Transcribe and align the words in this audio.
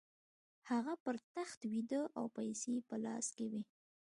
هغه 0.69 0.93
پر 1.03 1.15
تخت 1.33 1.59
ویده 1.71 2.01
او 2.17 2.25
پیسې 2.37 2.69
یې 2.75 2.81
په 2.89 2.95
لاس 3.05 3.25
کې 3.37 3.45
وې 3.51 3.61